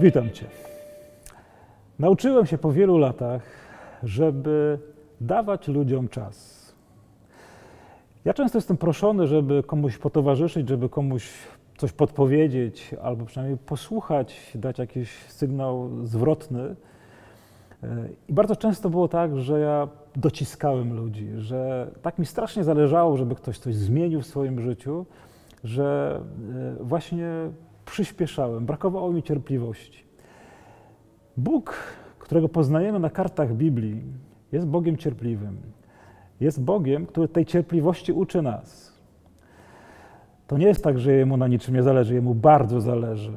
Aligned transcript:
Witam 0.00 0.30
Cię. 0.30 0.46
Nauczyłem 1.98 2.46
się 2.46 2.58
po 2.58 2.72
wielu 2.72 2.98
latach, 2.98 3.42
żeby 4.02 4.78
dawać 5.20 5.68
ludziom 5.68 6.08
czas. 6.08 6.64
Ja 8.24 8.34
często 8.34 8.58
jestem 8.58 8.76
proszony, 8.76 9.26
żeby 9.26 9.62
komuś 9.62 9.98
potowarzyszyć, 9.98 10.68
żeby 10.68 10.88
komuś 10.88 11.30
coś 11.76 11.92
podpowiedzieć, 11.92 12.94
albo 13.02 13.24
przynajmniej 13.24 13.58
posłuchać, 13.58 14.52
dać 14.54 14.78
jakiś 14.78 15.10
sygnał 15.28 15.90
zwrotny. 16.02 16.76
I 18.28 18.32
bardzo 18.32 18.56
często 18.56 18.90
było 18.90 19.08
tak, 19.08 19.36
że 19.36 19.60
ja 19.60 19.88
dociskałem 20.16 20.96
ludzi, 20.96 21.28
że 21.38 21.90
tak 22.02 22.18
mi 22.18 22.26
strasznie 22.26 22.64
zależało, 22.64 23.16
żeby 23.16 23.34
ktoś 23.34 23.58
coś 23.58 23.74
zmienił 23.74 24.20
w 24.20 24.26
swoim 24.26 24.60
życiu, 24.60 25.06
że 25.64 26.20
e, 26.80 26.84
właśnie 26.84 27.28
przyspieszałem, 27.84 28.66
brakowało 28.66 29.12
mi 29.12 29.22
cierpliwości. 29.22 30.04
Bóg, 31.36 31.76
którego 32.18 32.48
poznajemy 32.48 32.98
na 32.98 33.10
kartach 33.10 33.54
Biblii, 33.54 34.02
jest 34.52 34.66
Bogiem 34.66 34.96
cierpliwym. 34.96 35.56
Jest 36.40 36.62
Bogiem, 36.62 37.06
który 37.06 37.28
tej 37.28 37.46
cierpliwości 37.46 38.12
uczy 38.12 38.42
nas. 38.42 38.94
To 40.46 40.58
nie 40.58 40.66
jest 40.66 40.84
tak, 40.84 40.98
że 40.98 41.12
jemu 41.12 41.36
na 41.36 41.48
niczym 41.48 41.74
nie 41.74 41.82
zależy, 41.82 42.14
jemu 42.14 42.34
bardzo 42.34 42.80
zależy. 42.80 43.32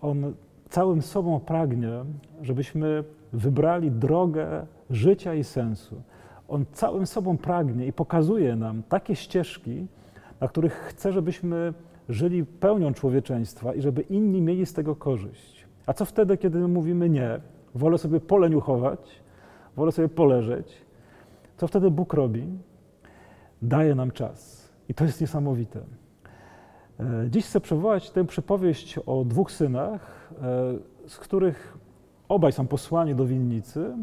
On 0.00 0.34
całym 0.68 1.02
sobą 1.02 1.40
pragnie, 1.40 1.90
żebyśmy 2.42 3.04
wybrali 3.32 3.90
drogę 3.90 4.66
życia 4.90 5.34
i 5.34 5.44
sensu. 5.44 6.02
On 6.48 6.64
całym 6.72 7.06
sobą 7.06 7.36
pragnie 7.36 7.86
i 7.86 7.92
pokazuje 7.92 8.56
nam 8.56 8.82
takie 8.88 9.16
ścieżki, 9.16 9.86
na 10.40 10.48
których 10.48 10.72
chce, 10.72 11.12
żebyśmy 11.12 11.74
żyli 12.08 12.44
pełnią 12.44 12.94
człowieczeństwa 12.94 13.74
i 13.74 13.82
żeby 13.82 14.02
inni 14.02 14.42
mieli 14.42 14.66
z 14.66 14.72
tego 14.72 14.96
korzyść. 14.96 15.66
A 15.86 15.92
co 15.92 16.04
wtedy, 16.04 16.36
kiedy 16.36 16.58
my 16.58 16.68
mówimy 16.68 17.08
nie? 17.08 17.40
Wolę 17.74 17.98
sobie 17.98 18.20
poleniuchować, 18.20 19.22
wolę 19.76 19.92
sobie 19.92 20.08
poleżeć. 20.08 20.72
Co 21.56 21.68
wtedy 21.68 21.90
Bóg 21.90 22.14
robi? 22.14 22.44
Daje 23.62 23.94
nam 23.94 24.10
czas. 24.10 24.68
I 24.88 24.94
to 24.94 25.04
jest 25.04 25.20
niesamowite. 25.20 25.80
E, 27.00 27.30
dziś 27.30 27.46
chcę 27.46 27.60
przywołać 27.60 28.10
tę 28.10 28.24
przypowieść 28.24 28.98
o 29.06 29.24
dwóch 29.24 29.52
synach, 29.52 30.32
e, 30.42 31.08
z 31.08 31.18
których 31.18 31.78
obaj 32.28 32.52
są 32.52 32.66
posłani 32.66 33.14
do 33.14 33.26
winnicy. 33.26 33.96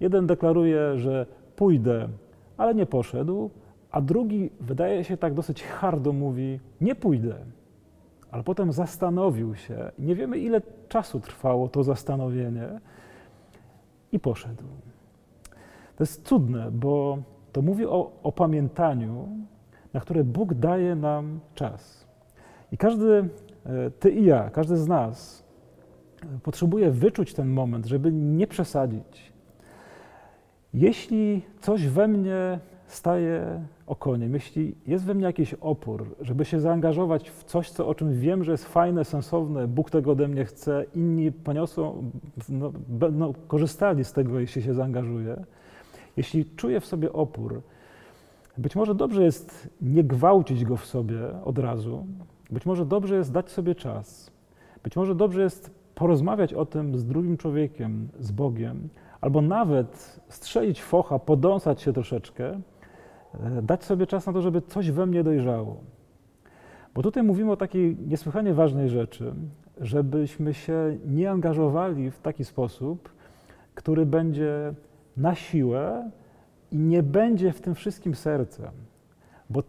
Jeden 0.00 0.26
deklaruje, 0.26 0.98
że 0.98 1.26
pójdę, 1.56 2.08
ale 2.56 2.74
nie 2.74 2.86
poszedł, 2.86 3.50
a 3.90 4.00
drugi 4.00 4.50
wydaje 4.60 5.04
się 5.04 5.16
tak 5.16 5.34
dosyć 5.34 5.64
hardo 5.64 6.12
mówi: 6.12 6.60
Nie 6.80 6.94
pójdę. 6.94 7.34
Ale 8.30 8.42
potem 8.42 8.72
zastanowił 8.72 9.54
się, 9.54 9.90
nie 9.98 10.14
wiemy 10.14 10.38
ile 10.38 10.62
czasu 10.88 11.20
trwało 11.20 11.68
to 11.68 11.82
zastanowienie, 11.82 12.80
i 14.12 14.20
poszedł. 14.20 14.64
To 15.96 16.04
jest 16.04 16.26
cudne, 16.26 16.70
bo 16.70 17.18
to 17.52 17.62
mówi 17.62 17.86
o 17.86 18.12
opamiętaniu, 18.22 19.28
na 19.92 20.00
które 20.00 20.24
Bóg 20.24 20.54
daje 20.54 20.94
nam 20.94 21.40
czas. 21.54 22.06
I 22.72 22.76
każdy, 22.76 23.28
e, 23.66 23.90
ty 23.90 24.10
i 24.10 24.24
ja, 24.24 24.50
każdy 24.50 24.76
z 24.76 24.88
nas 24.88 25.44
e, 26.22 26.38
potrzebuje 26.42 26.90
wyczuć 26.90 27.34
ten 27.34 27.48
moment, 27.48 27.86
żeby 27.86 28.12
nie 28.12 28.46
przesadzić. 28.46 29.32
Jeśli 30.74 31.42
coś 31.60 31.86
we 31.86 32.08
mnie 32.08 32.58
staje 32.88 33.64
okoniem, 33.86 34.34
jeśli 34.34 34.74
jest 34.86 35.04
we 35.04 35.14
mnie 35.14 35.24
jakiś 35.24 35.54
opór, 35.54 36.06
żeby 36.20 36.44
się 36.44 36.60
zaangażować 36.60 37.30
w 37.30 37.44
coś, 37.44 37.70
co, 37.70 37.88
o 37.88 37.94
czym 37.94 38.20
wiem, 38.20 38.44
że 38.44 38.52
jest 38.52 38.64
fajne, 38.64 39.04
sensowne, 39.04 39.68
Bóg 39.68 39.90
tego 39.90 40.10
ode 40.12 40.28
mnie 40.28 40.44
chce, 40.44 40.84
inni 40.94 41.32
poniosą, 41.32 42.10
no, 42.48 42.72
no, 43.12 43.32
korzystali 43.48 44.04
z 44.04 44.12
tego, 44.12 44.40
jeśli 44.40 44.62
się 44.62 44.74
zaangażuję, 44.74 45.44
jeśli 46.16 46.44
czuję 46.44 46.80
w 46.80 46.86
sobie 46.86 47.12
opór, 47.12 47.62
być 48.58 48.76
może 48.76 48.94
dobrze 48.94 49.22
jest 49.22 49.68
nie 49.82 50.04
gwałcić 50.04 50.64
go 50.64 50.76
w 50.76 50.86
sobie 50.86 51.18
od 51.44 51.58
razu, 51.58 52.06
być 52.50 52.66
może 52.66 52.86
dobrze 52.86 53.16
jest 53.16 53.32
dać 53.32 53.50
sobie 53.50 53.74
czas, 53.74 54.30
być 54.84 54.96
może 54.96 55.14
dobrze 55.14 55.42
jest 55.42 55.70
porozmawiać 55.94 56.54
o 56.54 56.66
tym 56.66 56.98
z 56.98 57.04
drugim 57.04 57.36
człowiekiem, 57.36 58.08
z 58.20 58.32
Bogiem, 58.32 58.88
albo 59.20 59.40
nawet 59.40 60.20
strzelić 60.28 60.82
focha, 60.82 61.18
podąsać 61.18 61.82
się 61.82 61.92
troszeczkę, 61.92 62.60
dać 63.62 63.84
sobie 63.84 64.06
czas 64.06 64.26
na 64.26 64.32
to, 64.32 64.42
żeby 64.42 64.62
coś 64.62 64.90
we 64.90 65.06
mnie 65.06 65.24
dojrzało. 65.24 65.76
Bo 66.94 67.02
tutaj 67.02 67.22
mówimy 67.22 67.52
o 67.52 67.56
takiej 67.56 67.96
niesłychanie 68.06 68.54
ważnej 68.54 68.88
rzeczy, 68.88 69.34
żebyśmy 69.80 70.54
się 70.54 70.98
nie 71.06 71.30
angażowali 71.30 72.10
w 72.10 72.20
taki 72.20 72.44
sposób, 72.44 73.08
który 73.74 74.06
będzie 74.06 74.74
na 75.16 75.34
siłę 75.34 76.10
i 76.72 76.78
nie 76.78 77.02
będzie 77.02 77.52
w 77.52 77.60
tym 77.60 77.74
wszystkim 77.74 78.14
sercem. 78.14 78.70
Bo 79.50 79.62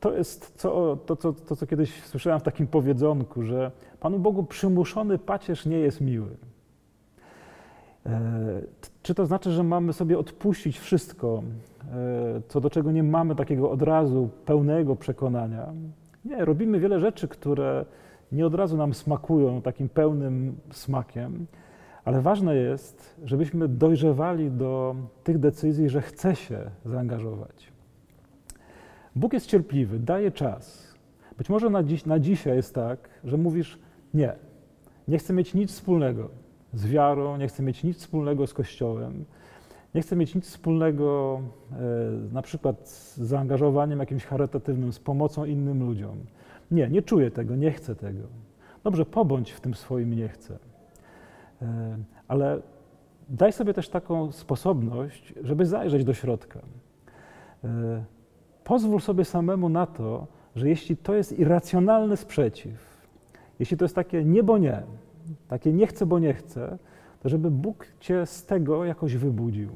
to 0.00 0.12
jest 0.12 0.52
co, 0.56 0.96
to, 0.96 1.16
to, 1.16 1.32
to, 1.32 1.56
co 1.56 1.66
kiedyś 1.66 2.02
słyszałem 2.04 2.40
w 2.40 2.42
takim 2.42 2.66
powiedzonku, 2.66 3.42
że 3.42 3.70
Panu 4.00 4.18
Bogu 4.18 4.44
przymuszony 4.44 5.18
pacierz 5.18 5.66
nie 5.66 5.78
jest 5.78 6.00
miły. 6.00 6.36
E, 8.06 8.60
czy 9.02 9.14
to 9.14 9.26
znaczy, 9.26 9.50
że 9.50 9.62
mamy 9.62 9.92
sobie 9.92 10.18
odpuścić 10.18 10.78
wszystko, 10.78 11.42
e, 11.92 12.40
co 12.48 12.60
do 12.60 12.70
czego 12.70 12.92
nie 12.92 13.02
mamy 13.02 13.36
takiego 13.36 13.70
od 13.70 13.82
razu 13.82 14.28
pełnego 14.44 14.96
przekonania? 14.96 15.72
Nie, 16.24 16.44
robimy 16.44 16.80
wiele 16.80 17.00
rzeczy, 17.00 17.28
które 17.28 17.84
nie 18.32 18.46
od 18.46 18.54
razu 18.54 18.76
nam 18.76 18.94
smakują 18.94 19.62
takim 19.62 19.88
pełnym 19.88 20.56
smakiem, 20.70 21.46
ale 22.04 22.20
ważne 22.20 22.56
jest, 22.56 23.16
żebyśmy 23.24 23.68
dojrzewali 23.68 24.50
do 24.50 24.96
tych 25.24 25.38
decyzji, 25.38 25.88
że 25.88 26.02
chce 26.02 26.36
się 26.36 26.70
zaangażować. 26.84 27.72
Bóg 29.16 29.32
jest 29.32 29.46
cierpliwy, 29.46 29.98
daje 29.98 30.30
czas. 30.30 30.94
Być 31.38 31.48
może 31.48 31.70
na, 31.70 31.82
dziś, 31.82 32.06
na 32.06 32.18
dzisiaj 32.18 32.56
jest 32.56 32.74
tak, 32.74 33.08
że 33.24 33.36
mówisz: 33.36 33.78
Nie, 34.14 34.32
nie 35.08 35.18
chcę 35.18 35.32
mieć 35.32 35.54
nic 35.54 35.70
wspólnego 35.72 36.45
z 36.74 36.86
wiarą, 36.86 37.36
nie 37.36 37.48
chcę 37.48 37.62
mieć 37.62 37.84
nic 37.84 37.98
wspólnego 37.98 38.46
z 38.46 38.54
Kościołem, 38.54 39.24
nie 39.94 40.02
chcę 40.02 40.16
mieć 40.16 40.34
nic 40.34 40.46
wspólnego 40.46 41.40
e, 41.72 41.76
na 42.32 42.42
przykład 42.42 42.88
z 42.88 43.16
zaangażowaniem 43.16 44.00
jakimś 44.00 44.24
charytatywnym, 44.24 44.92
z 44.92 44.98
pomocą 44.98 45.44
innym 45.44 45.86
ludziom. 45.86 46.16
Nie, 46.70 46.88
nie 46.88 47.02
czuję 47.02 47.30
tego, 47.30 47.56
nie 47.56 47.72
chcę 47.72 47.94
tego. 47.94 48.22
Dobrze, 48.84 49.06
pobądź 49.06 49.50
w 49.50 49.60
tym 49.60 49.74
swoim 49.74 50.16
nie 50.16 50.28
chcę. 50.28 50.58
E, 51.62 51.98
ale 52.28 52.60
daj 53.28 53.52
sobie 53.52 53.74
też 53.74 53.88
taką 53.88 54.32
sposobność, 54.32 55.34
żeby 55.42 55.66
zajrzeć 55.66 56.04
do 56.04 56.14
środka. 56.14 56.60
E, 57.64 58.04
pozwól 58.64 59.00
sobie 59.00 59.24
samemu 59.24 59.68
na 59.68 59.86
to, 59.86 60.26
że 60.56 60.68
jeśli 60.68 60.96
to 60.96 61.14
jest 61.14 61.38
irracjonalny 61.38 62.16
sprzeciw, 62.16 63.06
jeśli 63.58 63.76
to 63.76 63.84
jest 63.84 63.94
takie 63.94 64.24
nie, 64.24 64.42
bo 64.42 64.58
nie, 64.58 64.82
takie 65.48 65.72
nie 65.72 65.86
chcę, 65.86 66.06
bo 66.06 66.18
nie 66.18 66.34
chcę, 66.34 66.78
to 67.20 67.28
żeby 67.28 67.50
Bóg 67.50 67.86
cię 68.00 68.26
z 68.26 68.46
tego 68.46 68.84
jakoś 68.84 69.16
wybudził. 69.16 69.70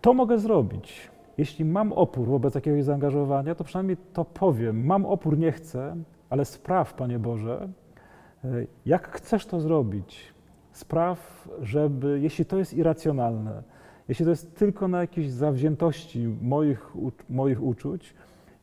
To 0.00 0.14
mogę 0.14 0.38
zrobić. 0.38 1.10
Jeśli 1.38 1.64
mam 1.64 1.92
opór 1.92 2.28
wobec 2.28 2.54
jakiegoś 2.54 2.84
zaangażowania, 2.84 3.54
to 3.54 3.64
przynajmniej 3.64 3.96
to 4.12 4.24
powiem. 4.24 4.86
Mam 4.86 5.06
opór, 5.06 5.38
nie 5.38 5.52
chcę, 5.52 5.96
ale 6.30 6.44
spraw, 6.44 6.94
Panie 6.94 7.18
Boże, 7.18 7.68
e, 8.44 8.48
jak 8.86 9.08
chcesz 9.08 9.46
to 9.46 9.60
zrobić. 9.60 10.34
Spraw, 10.72 11.48
żeby, 11.62 12.20
jeśli 12.22 12.44
to 12.44 12.58
jest 12.58 12.74
irracjonalne, 12.74 13.62
jeśli 14.08 14.24
to 14.24 14.30
jest 14.30 14.56
tylko 14.56 14.88
na 14.88 15.00
jakiejś 15.00 15.30
zawziętości 15.30 16.28
moich, 16.42 16.92
moich 17.28 17.62
uczuć, 17.62 18.14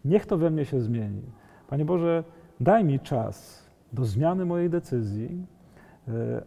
niech 0.06 0.26
to 0.26 0.38
we 0.38 0.50
mnie 0.50 0.66
się 0.66 0.80
zmieni. 0.82 1.22
Panie 1.68 1.86
Boże, 1.86 2.24
daj 2.60 2.84
mi 2.84 3.00
czas 3.00 3.66
do 3.94 4.06
zmiany 4.06 4.46
mojej 4.46 4.70
decyzji, 4.70 5.46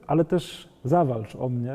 ale 0.06 0.24
też 0.24 0.68
zawalcz 0.84 1.36
o 1.36 1.48
mnie, 1.48 1.74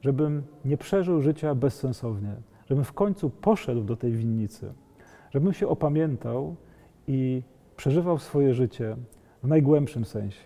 żebym 0.00 0.42
nie 0.64 0.76
przeżył 0.76 1.22
życia 1.22 1.54
bezsensownie, 1.54 2.34
żebym 2.66 2.84
w 2.84 2.92
końcu 2.92 3.30
poszedł 3.30 3.84
do 3.84 3.96
tej 3.96 4.12
winnicy, 4.12 4.72
żebym 5.30 5.52
się 5.52 5.68
opamiętał 5.68 6.56
i 7.06 7.42
przeżywał 7.76 8.18
swoje 8.18 8.54
życie 8.54 8.96
w 9.42 9.48
najgłębszym 9.48 10.04
sensie. 10.04 10.40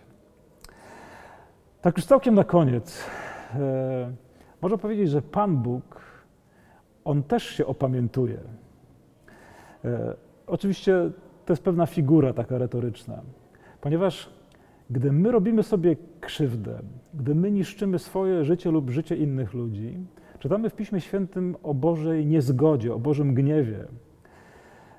Tak 1.81 1.97
już 1.97 2.05
całkiem 2.05 2.35
na 2.35 2.43
koniec, 2.43 3.03
e, 3.55 4.11
można 4.61 4.77
powiedzieć, 4.77 5.09
że 5.09 5.21
Pan 5.21 5.57
Bóg, 5.57 6.01
On 7.05 7.23
też 7.23 7.43
się 7.43 7.65
opamiętuje. 7.65 8.39
E, 9.85 10.15
oczywiście 10.47 11.11
to 11.45 11.53
jest 11.53 11.63
pewna 11.63 11.85
figura 11.85 12.33
taka 12.33 12.57
retoryczna, 12.57 13.21
ponieważ 13.81 14.29
gdy 14.91 15.11
my 15.11 15.31
robimy 15.31 15.63
sobie 15.63 15.95
krzywdę, 16.21 16.79
gdy 17.13 17.35
my 17.35 17.51
niszczymy 17.51 17.99
swoje 17.99 18.45
życie 18.45 18.71
lub 18.71 18.89
życie 18.89 19.15
innych 19.15 19.53
ludzi, 19.53 19.97
czytamy 20.39 20.69
w 20.69 20.75
Piśmie 20.75 21.01
Świętym 21.01 21.55
o 21.63 21.73
Bożej 21.73 22.25
niezgodzie, 22.25 22.93
o 22.93 22.99
Bożym 22.99 23.33
gniewie, 23.33 23.87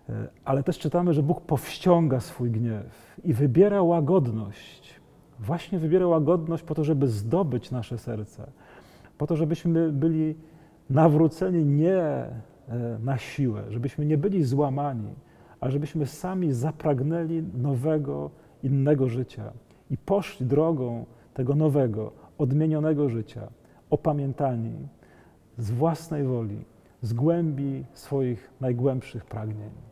e, 0.09 0.29
ale 0.44 0.62
też 0.62 0.79
czytamy, 0.79 1.12
że 1.12 1.23
Bóg 1.23 1.41
powściąga 1.41 2.21
swój 2.21 2.50
gniew 2.50 3.17
i 3.25 3.33
wybiera 3.33 3.83
łagodność. 3.83 5.00
Właśnie 5.41 5.79
wybiera 5.79 6.06
łagodność 6.06 6.62
po 6.62 6.75
to, 6.75 6.85
żeby 6.85 7.09
zdobyć 7.09 7.71
nasze 7.71 7.99
serce, 7.99 8.50
po 9.19 9.27
to, 9.27 9.37
żebyśmy 9.37 9.93
byli 9.93 10.35
nawróceni 10.91 11.65
nie 11.65 11.97
e, 11.97 12.33
na 13.03 13.19
siłę, 13.19 13.62
żebyśmy 13.69 14.06
nie 14.06 14.19
byli 14.19 14.44
złamani, 14.44 15.15
a 15.61 15.71
żebyśmy 15.71 16.06
sami 16.06 16.53
zapragnęli 16.53 17.43
nowego, 17.43 18.31
innego 18.62 19.09
życia 19.09 19.53
i 19.93 19.97
poszli 19.97 20.47
drogą 20.47 21.06
tego 21.35 21.55
nowego, 21.55 22.12
odmienionego 22.39 23.09
życia, 23.09 23.49
opamiętani 23.91 24.89
z 25.59 25.71
własnej 25.71 26.25
woli, 26.25 26.65
z 27.03 27.12
głębi 27.12 27.85
swoich 27.93 28.50
najgłębszych 28.61 29.25
pragnień. 29.25 29.92